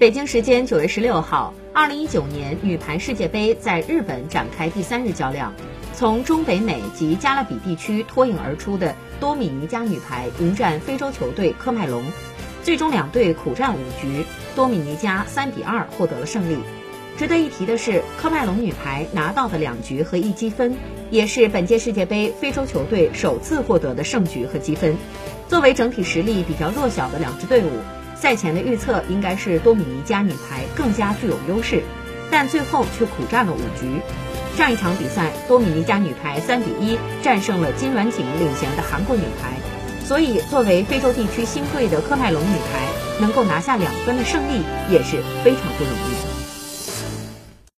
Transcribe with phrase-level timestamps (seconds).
[0.00, 5.52] 北京时间九月十六号，二零一九年女排世界杯在日本展开第三日较量。
[5.94, 12.02] 从中北美及加勒比地区脱颖而出的多米尼加女排迎战非洲球队科麦隆，
[12.62, 14.24] 最终两队苦战五局，
[14.56, 16.56] 多米尼加三比二获得了胜利。
[17.18, 20.74] 值得一提的是，科麦隆女排拿到的两局和一积分，
[21.10, 24.96] 也是本届世界杯非洲球队首次获得的胜局和积分。
[25.46, 27.68] 作为整体实力比较弱小的两支队伍。
[28.20, 31.82] 赛前的预测应该是多米尼加女排更加具有优势，
[32.30, 34.02] 但最后却苦战了五局。
[34.58, 39.56] 上一场比赛，多米尼加女排三比一战胜了金软景领衔的韩国女排，
[40.04, 46.39] 所以作为非洲地区新贵的科麦隆女排，能够拿下两分的胜利也是非常不容易。